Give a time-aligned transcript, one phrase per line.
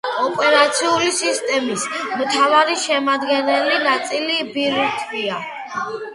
[0.27, 1.83] ოპერაციული სისტემის
[2.21, 5.41] მთავარი შემადგენელი ნაწილი ბირთვია.